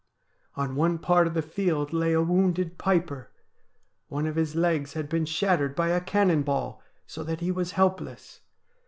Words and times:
On 0.55 0.75
one 0.75 0.97
part 0.97 1.27
of 1.27 1.35
the 1.35 1.43
field 1.43 1.93
lay 1.93 2.11
a 2.13 2.23
wounded 2.23 2.79
piper. 2.79 3.29
One 4.07 4.25
of 4.25 4.35
his 4.35 4.55
legs 4.55 4.93
had 4.93 5.07
been 5.07 5.25
shattered 5.25 5.75
by 5.75 5.89
a 5.89 6.01
cannon 6.01 6.41
ball, 6.41 6.81
so 7.05 7.23
that 7.23 7.39
he 7.41 7.51
was 7.51 7.73
helpless. 7.73 8.39